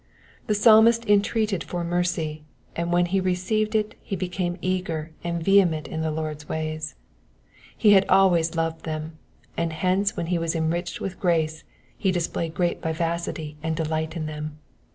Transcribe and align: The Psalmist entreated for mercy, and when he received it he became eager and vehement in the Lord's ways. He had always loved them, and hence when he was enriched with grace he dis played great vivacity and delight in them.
The 0.47 0.55
Psalmist 0.55 1.07
entreated 1.07 1.63
for 1.63 1.83
mercy, 1.83 2.41
and 2.75 2.91
when 2.91 3.05
he 3.05 3.19
received 3.19 3.75
it 3.75 3.93
he 4.01 4.15
became 4.15 4.57
eager 4.59 5.11
and 5.23 5.43
vehement 5.43 5.87
in 5.87 6.01
the 6.01 6.09
Lord's 6.09 6.49
ways. 6.49 6.95
He 7.77 7.91
had 7.91 8.07
always 8.09 8.55
loved 8.55 8.83
them, 8.83 9.19
and 9.55 9.71
hence 9.71 10.17
when 10.17 10.25
he 10.33 10.39
was 10.39 10.55
enriched 10.55 11.01
with 11.01 11.19
grace 11.19 11.63
he 11.95 12.11
dis 12.11 12.27
played 12.27 12.55
great 12.55 12.81
vivacity 12.81 13.57
and 13.61 13.75
delight 13.75 14.15
in 14.15 14.25
them. 14.25 14.57